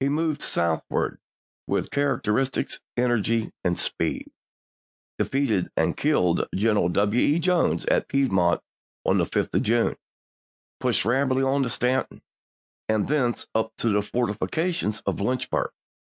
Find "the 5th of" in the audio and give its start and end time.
9.18-9.62